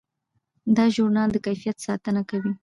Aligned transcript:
دا 0.75 0.85
ژورنال 0.95 1.29
د 1.33 1.37
کیفیت 1.45 1.77
ساتنه 1.85 2.21
کوي. 2.29 2.53